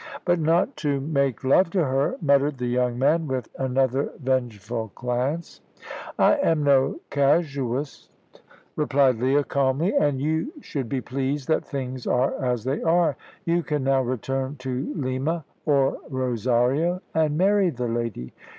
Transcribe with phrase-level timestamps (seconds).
[0.25, 5.61] "But not to make love to her," muttered the young man, with another vengeful glance.
[6.17, 8.09] "I am no casuist,"
[8.75, 13.15] replied Leah, calmly; "and you should be pleased that things are as they are.
[13.45, 18.33] You can now return to Lima, or Rosario, and marry the lady."